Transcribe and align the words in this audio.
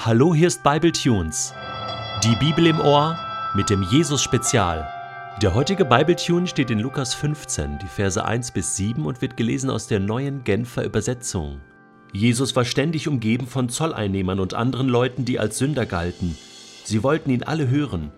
Hallo, 0.00 0.32
hier 0.32 0.46
ist 0.46 0.62
Bible 0.62 0.92
Tunes. 0.92 1.52
Die 2.22 2.36
Bibel 2.36 2.68
im 2.68 2.78
Ohr 2.78 3.18
mit 3.56 3.68
dem 3.68 3.82
Jesus 3.82 4.22
Spezial. 4.22 4.88
Der 5.42 5.54
heutige 5.56 5.84
Bible 5.84 6.14
Tune 6.14 6.46
steht 6.46 6.70
in 6.70 6.78
Lukas 6.78 7.14
15, 7.14 7.80
die 7.82 7.86
Verse 7.88 8.24
1 8.24 8.52
bis 8.52 8.76
7 8.76 9.04
und 9.04 9.20
wird 9.20 9.36
gelesen 9.36 9.70
aus 9.70 9.88
der 9.88 9.98
neuen 9.98 10.44
Genfer 10.44 10.84
Übersetzung. 10.84 11.60
Jesus 12.12 12.54
war 12.54 12.64
ständig 12.64 13.08
umgeben 13.08 13.48
von 13.48 13.68
Zolleinnehmern 13.68 14.38
und 14.38 14.54
anderen 14.54 14.88
Leuten, 14.88 15.24
die 15.24 15.40
als 15.40 15.58
Sünder 15.58 15.84
galten. 15.84 16.38
Sie 16.84 17.02
wollten 17.02 17.30
ihn 17.30 17.42
alle 17.42 17.68
hören. 17.68 18.12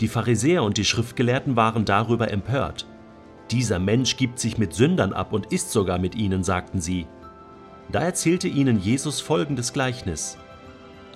Die 0.00 0.08
Pharisäer 0.08 0.62
und 0.62 0.76
die 0.76 0.84
Schriftgelehrten 0.84 1.56
waren 1.56 1.84
darüber 1.84 2.30
empört. 2.30 2.86
Dieser 3.50 3.80
Mensch 3.80 4.16
gibt 4.16 4.38
sich 4.38 4.56
mit 4.56 4.72
Sündern 4.72 5.12
ab 5.12 5.32
und 5.32 5.46
isst 5.46 5.72
sogar 5.72 5.98
mit 5.98 6.14
ihnen, 6.14 6.44
sagten 6.44 6.80
sie. 6.80 7.08
Da 7.90 8.02
erzählte 8.02 8.46
ihnen 8.46 8.78
Jesus 8.78 9.20
folgendes 9.20 9.72
Gleichnis. 9.72 10.38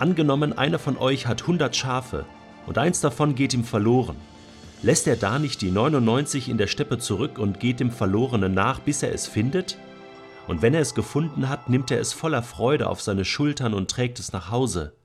Angenommen, 0.02 0.52
einer 0.52 0.80
von 0.80 0.96
euch 0.96 1.28
hat 1.28 1.46
hundert 1.46 1.76
Schafe 1.76 2.26
und 2.66 2.76
eins 2.76 3.00
davon 3.00 3.36
geht 3.36 3.54
ihm 3.54 3.62
verloren. 3.62 4.16
Lässt 4.82 5.06
er 5.06 5.14
da 5.14 5.38
nicht 5.38 5.62
die 5.62 5.70
99 5.70 6.48
in 6.48 6.58
der 6.58 6.66
Steppe 6.66 6.98
zurück 6.98 7.38
und 7.38 7.60
geht 7.60 7.78
dem 7.78 7.92
Verlorenen 7.92 8.52
nach, 8.52 8.80
bis 8.80 9.04
er 9.04 9.14
es 9.14 9.28
findet? 9.28 9.78
Und 10.48 10.60
wenn 10.60 10.74
er 10.74 10.80
es 10.80 10.96
gefunden 10.96 11.48
hat, 11.48 11.70
nimmt 11.70 11.92
er 11.92 12.00
es 12.00 12.12
voller 12.12 12.42
Freude 12.42 12.88
auf 12.88 13.00
seine 13.00 13.24
Schultern 13.24 13.74
und 13.74 13.92
trägt 13.92 14.18
es 14.18 14.32
nach 14.32 14.50
Hause. 14.50 14.96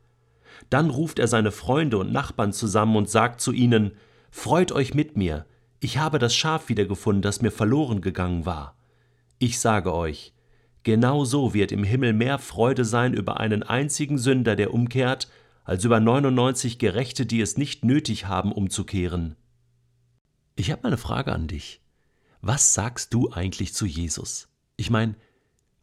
Dann 0.71 0.89
ruft 0.89 1.19
er 1.19 1.27
seine 1.27 1.52
Freunde 1.52 1.99
und 1.99 2.11
Nachbarn 2.11 2.52
zusammen 2.52 2.95
und 2.95 3.07
sagt 3.07 3.39
zu 3.39 3.52
ihnen, 3.52 3.91
Freut 4.31 4.71
euch 4.71 4.95
mit 4.95 5.16
mir, 5.16 5.45
ich 5.79 5.99
habe 5.99 6.17
das 6.17 6.35
Schaf 6.35 6.69
wiedergefunden, 6.69 7.21
das 7.21 7.43
mir 7.43 7.52
verloren 7.52 8.02
gegangen 8.02 8.47
war. 8.47 8.75
Ich 9.38 9.59
sage 9.59 9.93
euch, 9.93 10.33
Genau 10.84 11.26
so 11.26 11.54
wird 11.54 11.72
im 11.72 11.84
Himmel 11.84 12.13
mehr 12.13 12.40
Freude 12.40 12.86
sein 12.86 13.13
über 13.13 13.40
einen 13.40 13.63
einzigen 13.63 14.17
Sünder, 14.17 14.55
der 14.55 14.73
umkehrt, 14.73 15.27
als 15.63 15.84
über 15.84 16.00
99 16.00 16.80
Gerechte, 16.80 17.26
die 17.26 17.41
es 17.41 17.58
nicht 17.58 17.84
nötig 17.84 18.25
haben, 18.25 18.52
umzukehren. 18.53 19.36
Ich 20.56 20.72
habe 20.72 20.86
eine 20.86 20.97
Frage 20.97 21.34
an 21.34 21.47
dich. 21.47 21.81
Was 22.42 22.73
sagst 22.73 23.14
du 23.14 23.31
eigentlich 23.31 23.73
zu 23.73 23.86
Jesus? 23.86 24.47
Ich 24.78 24.89
meine, 24.89 25.16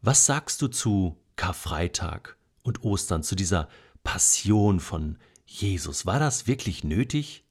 was 0.01 0.27
sagst 0.27 0.63
du 0.63 0.69
zu 0.69 1.19
Karfreitag 1.37 2.37
und 2.63 2.83
Ostern, 2.83 3.23
zu 3.23 3.35
dieser 3.35 3.69
Passion 4.03 4.81
von 4.81 5.19
Jesus? 5.45 6.07
War 6.07 6.19
das 6.19 6.47
wirklich 6.47 6.83
nötig? 6.85 7.44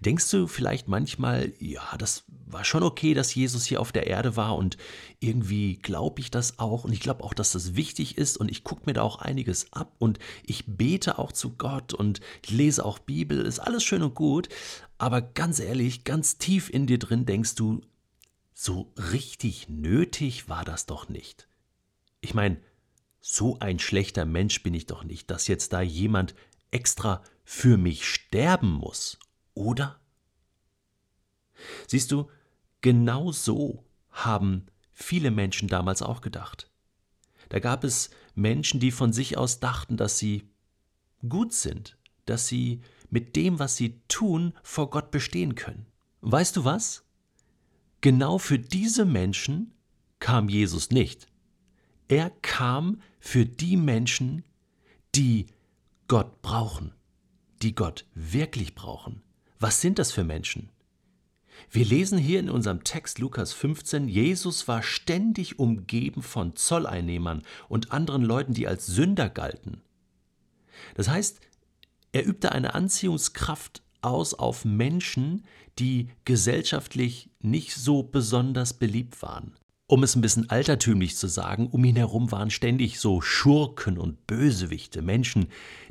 Denkst 0.00 0.30
du 0.30 0.46
vielleicht 0.46 0.88
manchmal, 0.88 1.52
ja, 1.58 1.96
das 1.98 2.24
war 2.46 2.64
schon 2.64 2.82
okay, 2.82 3.14
dass 3.14 3.34
Jesus 3.34 3.64
hier 3.64 3.80
auf 3.80 3.92
der 3.92 4.06
Erde 4.06 4.36
war 4.36 4.56
und 4.56 4.76
irgendwie 5.20 5.76
glaube 5.76 6.20
ich 6.20 6.30
das 6.30 6.58
auch 6.58 6.84
und 6.84 6.92
ich 6.92 7.00
glaube 7.00 7.24
auch, 7.24 7.34
dass 7.34 7.52
das 7.52 7.76
wichtig 7.76 8.18
ist 8.18 8.36
und 8.36 8.50
ich 8.50 8.64
gucke 8.64 8.82
mir 8.86 8.94
da 8.94 9.02
auch 9.02 9.18
einiges 9.18 9.72
ab 9.72 9.94
und 9.98 10.18
ich 10.44 10.64
bete 10.66 11.18
auch 11.18 11.32
zu 11.32 11.56
Gott 11.56 11.94
und 11.94 12.20
ich 12.42 12.50
lese 12.50 12.84
auch 12.84 12.98
Bibel, 12.98 13.40
ist 13.40 13.58
alles 13.58 13.84
schön 13.84 14.02
und 14.02 14.14
gut, 14.14 14.48
aber 14.96 15.20
ganz 15.22 15.58
ehrlich, 15.60 16.04
ganz 16.04 16.38
tief 16.38 16.70
in 16.70 16.86
dir 16.86 16.98
drin 16.98 17.26
denkst 17.26 17.54
du, 17.54 17.80
so 18.54 18.92
richtig 18.96 19.68
nötig 19.68 20.48
war 20.48 20.64
das 20.64 20.86
doch 20.86 21.08
nicht. 21.08 21.48
Ich 22.20 22.34
meine, 22.34 22.60
so 23.20 23.58
ein 23.60 23.78
schlechter 23.78 24.24
Mensch 24.24 24.62
bin 24.62 24.74
ich 24.74 24.86
doch 24.86 25.04
nicht, 25.04 25.30
dass 25.30 25.46
jetzt 25.46 25.72
da 25.72 25.80
jemand 25.80 26.34
extra 26.70 27.22
für 27.44 27.76
mich 27.76 28.06
sterben 28.06 28.70
muss 28.72 29.18
oder? 29.58 30.00
Siehst 31.86 32.12
du, 32.12 32.30
genau 32.80 33.32
so 33.32 33.84
haben 34.10 34.66
viele 34.92 35.30
Menschen 35.30 35.68
damals 35.68 36.02
auch 36.02 36.20
gedacht. 36.20 36.70
Da 37.48 37.60
gab 37.60 37.84
es 37.84 38.10
Menschen, 38.34 38.80
die 38.80 38.90
von 38.90 39.12
sich 39.12 39.36
aus 39.36 39.60
dachten, 39.60 39.96
dass 39.96 40.18
sie 40.18 40.48
gut 41.28 41.52
sind, 41.52 41.96
dass 42.26 42.46
sie 42.46 42.82
mit 43.10 43.36
dem, 43.36 43.58
was 43.58 43.76
sie 43.76 44.00
tun, 44.08 44.52
vor 44.62 44.90
Gott 44.90 45.10
bestehen 45.10 45.54
können. 45.54 45.86
Weißt 46.20 46.56
du 46.56 46.64
was? 46.64 47.04
Genau 48.00 48.38
für 48.38 48.58
diese 48.58 49.04
Menschen 49.04 49.72
kam 50.20 50.48
Jesus 50.48 50.90
nicht. 50.90 51.26
Er 52.08 52.30
kam 52.42 53.00
für 53.18 53.44
die 53.44 53.76
Menschen, 53.76 54.44
die 55.14 55.46
Gott 56.06 56.42
brauchen, 56.42 56.94
die 57.62 57.74
Gott 57.74 58.06
wirklich 58.14 58.74
brauchen, 58.74 59.22
was 59.60 59.80
sind 59.80 59.98
das 59.98 60.12
für 60.12 60.24
Menschen? 60.24 60.70
Wir 61.70 61.84
lesen 61.84 62.18
hier 62.18 62.40
in 62.40 62.50
unserem 62.50 62.84
Text 62.84 63.18
Lukas 63.18 63.52
15, 63.52 64.08
Jesus 64.08 64.68
war 64.68 64.82
ständig 64.82 65.58
umgeben 65.58 66.22
von 66.22 66.56
Zolleinnehmern 66.56 67.42
und 67.68 67.92
anderen 67.92 68.22
Leuten, 68.22 68.54
die 68.54 68.68
als 68.68 68.86
Sünder 68.86 69.28
galten. 69.28 69.82
Das 70.94 71.08
heißt, 71.08 71.40
er 72.12 72.26
übte 72.26 72.52
eine 72.52 72.74
Anziehungskraft 72.74 73.82
aus 74.00 74.34
auf 74.34 74.64
Menschen, 74.64 75.44
die 75.78 76.10
gesellschaftlich 76.24 77.30
nicht 77.40 77.74
so 77.74 78.02
besonders 78.02 78.74
beliebt 78.74 79.20
waren. 79.22 79.54
Um 79.90 80.02
es 80.02 80.14
ein 80.14 80.20
bisschen 80.20 80.50
altertümlich 80.50 81.16
zu 81.16 81.28
sagen, 81.28 81.66
um 81.66 81.82
ihn 81.82 81.96
herum 81.96 82.30
waren 82.30 82.50
ständig 82.50 83.00
so 83.00 83.22
Schurken 83.22 83.96
und 83.96 84.26
Bösewichte, 84.26 85.00
Menschen, 85.00 85.48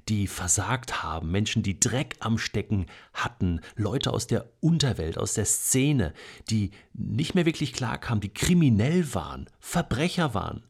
die 0.08 0.28
versagt 0.28 1.02
haben, 1.02 1.32
Menschen, 1.32 1.64
die 1.64 1.80
Dreck 1.80 2.16
am 2.20 2.38
Stecken 2.38 2.86
hatten, 3.12 3.60
Leute 3.76 4.14
aus 4.14 4.28
der 4.28 4.52
Unterwelt, 4.60 5.18
aus 5.18 5.34
der 5.34 5.46
Szene, 5.46 6.14
die 6.52 6.70
nicht 6.94 7.34
mehr 7.34 7.48
wirklich 7.48 7.74
klarkamen, 7.74 8.22
die 8.22 8.32
kriminell 8.32 9.16
waren, 9.16 9.50
Verbrecher 9.60 10.36
waren. 10.36 10.62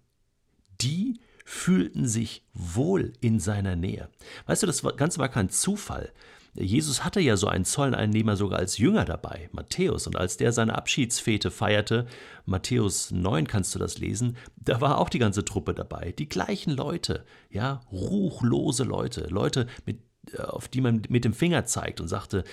Die 0.80 1.20
fühlten 1.44 2.08
sich 2.08 2.46
wohl 2.54 3.12
in 3.20 3.42
seiner 3.42 3.76
Nähe. 3.76 4.08
Weißt 4.46 4.64
du, 4.64 4.68
das 4.68 4.82
Ganze 4.96 5.20
war 5.20 5.28
kein 5.28 5.50
Zufall. 5.50 6.14
Jesus 6.60 7.04
hatte 7.04 7.20
ja 7.20 7.38
so 7.38 7.48
einen 7.48 7.66
Zolleinnehmer 7.66 8.36
sogar 8.36 8.60
als 8.60 8.78
Jünger 8.78 9.06
dabei, 9.06 9.50
Matthäus. 9.52 10.08
Und 10.08 10.16
als 10.16 10.38
der 10.38 10.52
seine 10.52 10.76
Abschiedsfete 10.76 11.52
feierte, 11.52 12.08
Matthäus 12.46 13.12
9 13.12 13.48
kannst 13.48 13.76
du 13.76 13.80
das 13.80 13.98
lesen, 14.00 14.38
da 14.58 14.82
war 14.82 14.98
auch 14.98 15.10
die 15.10 15.20
ganze 15.20 15.46
Truppe 15.46 15.74
dabei. 15.74 16.14
Die 16.18 16.30
gleichen 16.30 16.72
Leute, 16.72 17.26
ja, 17.50 17.82
ruchlose 17.92 18.84
Leute, 18.84 19.28
Leute, 19.30 19.68
mit, 19.86 20.00
äh, 20.34 20.42
auf 20.42 20.68
die 20.68 20.82
man 20.82 21.04
mit 21.10 21.26
dem 21.26 21.34
Finger 21.34 21.66
zeigt 21.66 22.02
und 22.02 22.08
sagte, 22.08 22.44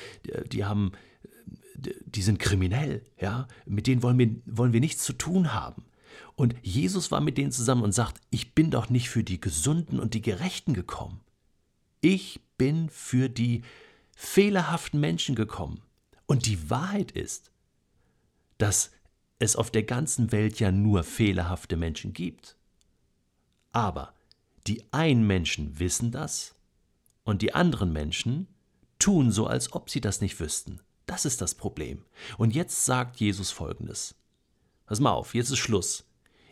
die 0.53 0.65
haben, 0.65 0.93
die 1.77 2.23
sind 2.23 2.39
kriminell, 2.39 3.03
ja, 3.21 3.49
mit 3.65 3.87
denen 3.87 4.03
wollen 4.03 4.19
wir, 4.19 4.31
wollen 4.47 4.73
wir 4.73 4.81
nichts 4.81 5.05
zu 5.05 5.15
tun 5.15 5.55
haben. 5.55 5.85
Und 6.37 6.55
Jesus 6.63 7.11
war 7.11 7.21
mit 7.21 7.39
denen 7.39 7.53
zusammen 7.53 7.83
und 7.83 7.93
sagt, 7.93 8.21
ich 8.31 8.55
bin 8.55 8.71
doch 8.71 8.91
nicht 8.91 9.09
für 9.09 9.25
die 9.25 9.41
Gesunden 9.41 9.99
und 9.99 10.15
die 10.15 10.23
Gerechten 10.23 10.75
gekommen. 10.75 11.21
Ich 12.01 12.41
bin 12.59 12.89
für 12.91 13.29
die 13.29 13.63
fehlerhaften 14.17 15.01
Menschen 15.01 15.35
gekommen. 15.35 15.83
Und 16.27 16.47
die 16.47 16.71
Wahrheit 16.71 17.11
ist, 17.13 17.51
dass 18.59 18.91
es 19.39 19.57
auf 19.57 19.71
der 19.71 19.83
ganzen 19.83 20.33
Welt 20.33 20.61
ja 20.61 20.73
nur 20.73 21.05
fehlerhafte 21.05 21.77
Menschen 21.77 22.13
gibt. 22.13 22.57
Aber 23.73 24.15
die 24.67 24.85
einen 24.93 25.27
Menschen 25.27 25.79
wissen 25.79 26.11
das 26.11 26.55
und 27.25 27.43
die 27.43 27.55
anderen 27.55 27.93
Menschen 27.93 28.47
tun 28.99 29.31
so, 29.31 29.47
als 29.47 29.73
ob 29.73 29.91
sie 29.91 30.01
das 30.01 30.21
nicht 30.21 30.41
wüssten. 30.41 30.81
Das 31.07 31.25
ist 31.25 31.41
das 31.41 31.55
Problem. 31.55 32.05
Und 32.39 32.55
jetzt 32.55 32.85
sagt 32.87 33.21
Jesus 33.21 33.51
Folgendes. 33.51 34.15
Pass 34.87 35.01
mal 35.01 35.13
auf, 35.13 35.35
jetzt 35.35 35.51
ist 35.51 35.59
Schluss. 35.59 36.05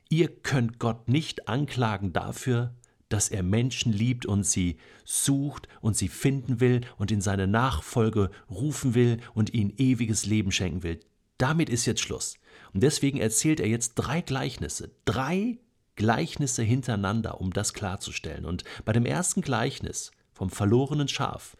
Ihr 0.08 0.28
könnt 0.28 0.78
Gott 0.78 1.08
nicht 1.08 1.48
anklagen 1.48 2.12
dafür, 2.12 2.74
dass 3.12 3.28
er 3.28 3.42
Menschen 3.42 3.92
liebt 3.92 4.26
und 4.26 4.44
sie 4.44 4.78
sucht 5.04 5.68
und 5.80 5.96
sie 5.96 6.08
finden 6.08 6.60
will 6.60 6.80
und 6.96 7.10
in 7.10 7.20
seine 7.20 7.46
Nachfolge 7.46 8.30
rufen 8.50 8.94
will 8.94 9.20
und 9.34 9.52
ihnen 9.52 9.74
ewiges 9.76 10.26
Leben 10.26 10.52
schenken 10.52 10.82
will. 10.82 11.00
Damit 11.38 11.68
ist 11.68 11.86
jetzt 11.86 12.00
Schluss. 12.00 12.38
Und 12.72 12.82
deswegen 12.82 13.18
erzählt 13.18 13.60
er 13.60 13.68
jetzt 13.68 13.94
drei 13.94 14.20
Gleichnisse. 14.20 14.92
Drei 15.04 15.58
Gleichnisse 15.96 16.62
hintereinander, 16.62 17.40
um 17.40 17.52
das 17.52 17.74
klarzustellen. 17.74 18.46
Und 18.46 18.64
bei 18.84 18.92
dem 18.92 19.04
ersten 19.04 19.42
Gleichnis 19.42 20.12
vom 20.32 20.50
verlorenen 20.50 21.08
Schaf 21.08 21.56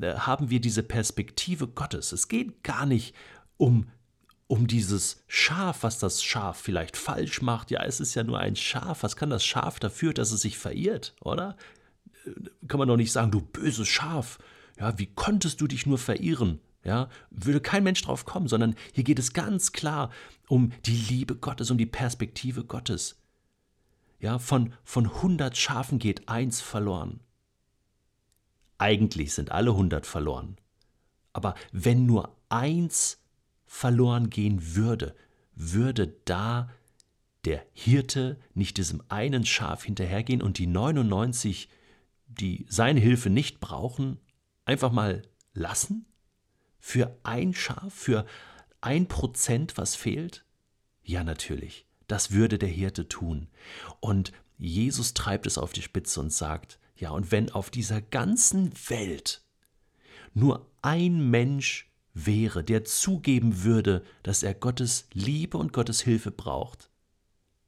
äh, 0.00 0.14
haben 0.14 0.50
wir 0.50 0.60
diese 0.60 0.82
Perspektive 0.82 1.68
Gottes. 1.68 2.12
Es 2.12 2.28
geht 2.28 2.62
gar 2.62 2.86
nicht 2.86 3.14
um 3.56 3.86
um 4.50 4.66
dieses 4.66 5.22
Schaf, 5.28 5.84
was 5.84 6.00
das 6.00 6.24
Schaf 6.24 6.58
vielleicht 6.58 6.96
falsch 6.96 7.40
macht. 7.40 7.70
Ja, 7.70 7.84
es 7.84 8.00
ist 8.00 8.16
ja 8.16 8.24
nur 8.24 8.40
ein 8.40 8.56
Schaf. 8.56 9.04
Was 9.04 9.14
kann 9.14 9.30
das 9.30 9.44
Schaf 9.44 9.78
dafür, 9.78 10.12
dass 10.12 10.32
es 10.32 10.40
sich 10.40 10.58
verirrt, 10.58 11.14
oder? 11.20 11.56
Kann 12.66 12.80
man 12.80 12.88
doch 12.88 12.96
nicht 12.96 13.12
sagen, 13.12 13.30
du 13.30 13.40
böses 13.40 13.86
Schaf. 13.86 14.40
Ja, 14.76 14.98
wie 14.98 15.06
konntest 15.06 15.60
du 15.60 15.68
dich 15.68 15.86
nur 15.86 15.98
verirren? 15.98 16.58
Ja, 16.82 17.08
würde 17.30 17.60
kein 17.60 17.84
Mensch 17.84 18.02
drauf 18.02 18.24
kommen, 18.24 18.48
sondern 18.48 18.74
hier 18.92 19.04
geht 19.04 19.20
es 19.20 19.34
ganz 19.34 19.70
klar 19.70 20.10
um 20.48 20.72
die 20.84 20.96
Liebe 20.96 21.36
Gottes, 21.36 21.70
um 21.70 21.78
die 21.78 21.86
Perspektive 21.86 22.64
Gottes. 22.64 23.20
Ja, 24.18 24.40
von, 24.40 24.72
von 24.82 25.06
100 25.06 25.56
Schafen 25.56 26.00
geht 26.00 26.28
eins 26.28 26.60
verloren. 26.60 27.20
Eigentlich 28.78 29.32
sind 29.32 29.52
alle 29.52 29.70
100 29.70 30.06
verloren. 30.06 30.56
Aber 31.32 31.54
wenn 31.70 32.04
nur 32.04 32.36
eins 32.48 33.19
verloren 33.72 34.30
gehen 34.30 34.74
würde, 34.74 35.14
würde 35.54 36.08
da 36.24 36.68
der 37.44 37.64
Hirte 37.72 38.36
nicht 38.52 38.78
diesem 38.78 39.00
einen 39.08 39.46
Schaf 39.46 39.84
hinterhergehen 39.84 40.42
und 40.42 40.58
die 40.58 40.66
99 40.66 41.68
die 42.26 42.66
seine 42.68 42.98
Hilfe 42.98 43.30
nicht 43.30 43.60
brauchen, 43.60 44.18
einfach 44.64 44.90
mal 44.90 45.22
lassen? 45.54 46.04
Für 46.80 47.16
ein 47.22 47.54
Schaf, 47.54 47.94
für 47.94 48.26
ein 48.80 49.06
Prozent, 49.06 49.78
was 49.78 49.94
fehlt? 49.94 50.44
Ja, 51.04 51.22
natürlich. 51.22 51.86
Das 52.08 52.32
würde 52.32 52.58
der 52.58 52.68
Hirte 52.68 53.08
tun. 53.08 53.48
Und 54.00 54.32
Jesus 54.58 55.14
treibt 55.14 55.46
es 55.46 55.58
auf 55.58 55.72
die 55.72 55.82
Spitze 55.82 56.20
und 56.20 56.32
sagt, 56.32 56.80
ja, 56.96 57.10
und 57.10 57.30
wenn 57.30 57.50
auf 57.50 57.70
dieser 57.70 58.00
ganzen 58.00 58.72
Welt 58.88 59.42
nur 60.34 60.70
ein 60.82 61.30
Mensch 61.30 61.89
wäre, 62.26 62.64
der 62.64 62.84
zugeben 62.84 63.64
würde, 63.64 64.04
dass 64.22 64.42
er 64.42 64.54
Gottes 64.54 65.08
Liebe 65.12 65.58
und 65.58 65.72
Gottes 65.72 66.00
Hilfe 66.00 66.30
braucht, 66.30 66.90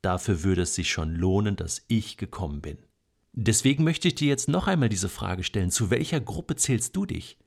dafür 0.02 0.42
würde 0.42 0.62
es 0.62 0.74
sich 0.74 0.90
schon 0.90 1.14
lohnen, 1.14 1.56
dass 1.56 1.84
ich 1.88 2.16
gekommen 2.16 2.60
bin. 2.60 2.78
Deswegen 3.32 3.84
möchte 3.84 4.08
ich 4.08 4.14
dir 4.14 4.28
jetzt 4.28 4.48
noch 4.48 4.66
einmal 4.66 4.90
diese 4.90 5.08
Frage 5.08 5.42
stellen, 5.42 5.70
zu 5.70 5.90
welcher 5.90 6.20
Gruppe 6.20 6.56
zählst 6.56 6.96
du 6.96 7.06
dich? 7.06 7.38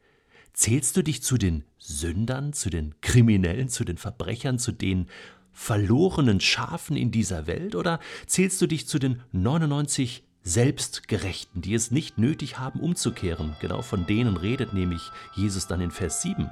Zählst 0.53 0.97
du 0.97 1.03
dich 1.03 1.21
zu 1.21 1.37
den 1.37 1.63
Sündern, 1.77 2.53
zu 2.53 2.69
den 2.69 2.95
Kriminellen, 3.01 3.69
zu 3.69 3.83
den 3.83 3.97
Verbrechern, 3.97 4.57
zu 4.57 4.71
den 4.71 5.07
verlorenen 5.51 6.39
Schafen 6.39 6.97
in 6.97 7.11
dieser 7.11 7.45
Welt 7.45 7.75
oder 7.75 7.99
zählst 8.25 8.61
du 8.61 8.67
dich 8.67 8.87
zu 8.87 8.99
den 8.99 9.21
99 9.31 10.23
Selbstgerechten, 10.43 11.61
die 11.61 11.73
es 11.73 11.91
nicht 11.91 12.17
nötig 12.17 12.57
haben, 12.57 12.79
umzukehren? 12.79 13.55
Genau 13.61 13.81
von 13.81 14.05
denen 14.05 14.37
redet 14.37 14.73
nämlich 14.73 15.11
Jesus 15.35 15.67
dann 15.67 15.81
in 15.81 15.91
Vers 15.91 16.21
7. 16.21 16.49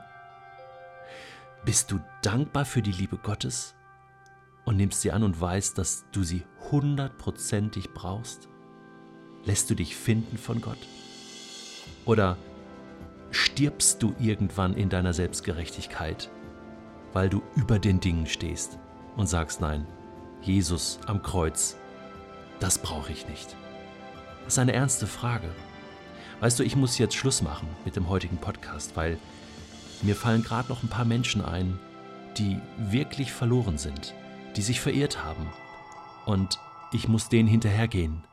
Bist 1.66 1.92
du 1.92 2.02
dankbar 2.22 2.66
für 2.66 2.82
die 2.82 2.92
Liebe 2.92 3.18
Gottes 3.18 3.74
und 4.66 4.76
nimmst 4.76 5.00
sie 5.00 5.14
an 5.14 5.24
und 5.24 5.40
weißt, 5.40 5.78
dass 5.78 6.04
du 6.12 6.24
sie 6.24 6.44
hundertprozentig 6.72 7.92
brauchst? 7.94 8.50
Lässt 9.46 9.70
du 9.70 9.76
dich 9.76 9.96
finden 9.96 10.38
von 10.38 10.60
Gott? 10.60 10.78
Oder 12.04 12.38
stirbst 13.32 14.04
du 14.04 14.14
irgendwann 14.20 14.74
in 14.74 14.90
deiner 14.90 15.14
Selbstgerechtigkeit, 15.14 16.30
weil 17.14 17.30
du 17.30 17.42
über 17.56 17.80
den 17.80 18.02
Dingen 18.02 18.28
stehst 18.28 18.78
und 19.16 19.28
sagst, 19.28 19.62
nein, 19.62 19.88
Jesus 20.42 21.00
am 21.06 21.24
Kreuz, 21.24 21.78
das 22.60 22.78
brauche 22.78 23.14
ich 23.14 23.30
nicht. 23.30 23.56
Das 24.44 24.56
ist 24.56 24.60
eine 24.60 24.74
ernste 24.74 25.08
Frage. 25.08 25.50
Weißt 26.42 26.60
du, 26.60 26.64
ich 26.64 26.76
muss 26.76 26.98
jetzt 26.98 27.16
Schluss 27.16 27.42
machen 27.42 27.70
mit 27.86 27.96
dem 27.96 28.10
heutigen 28.10 28.38
Podcast, 28.38 28.98
weil 28.98 29.18
mir 30.04 30.16
fallen 30.16 30.44
gerade 30.44 30.70
noch 30.70 30.84
ein 30.84 30.90
paar 30.90 31.06
Menschen 31.06 31.44
ein, 31.44 31.80
die 32.38 32.60
wirklich 32.78 33.32
verloren 33.32 33.78
sind, 33.78 34.14
die 34.56 34.62
sich 34.62 34.82
verirrt 34.82 35.24
haben. 35.24 35.48
Und 36.26 36.60
ich 36.92 37.08
muss 37.08 37.30
denen 37.30 37.48
hinterhergehen 37.48 38.24